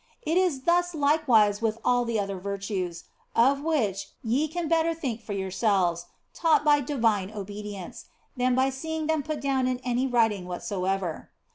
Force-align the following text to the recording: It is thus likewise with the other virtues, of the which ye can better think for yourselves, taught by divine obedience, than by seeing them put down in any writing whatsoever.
It 0.23 0.35
is 0.35 0.61
thus 0.61 0.95
likewise 0.95 1.61
with 1.61 1.77
the 1.83 2.19
other 2.19 2.39
virtues, 2.39 3.03
of 3.35 3.57
the 3.57 3.63
which 3.65 4.07
ye 4.23 4.47
can 4.47 4.67
better 4.67 4.95
think 4.95 5.21
for 5.21 5.33
yourselves, 5.33 6.07
taught 6.33 6.65
by 6.65 6.79
divine 6.81 7.29
obedience, 7.29 8.05
than 8.35 8.55
by 8.55 8.71
seeing 8.71 9.05
them 9.05 9.21
put 9.21 9.39
down 9.41 9.67
in 9.67 9.77
any 9.83 10.07
writing 10.07 10.47
whatsoever. 10.47 11.29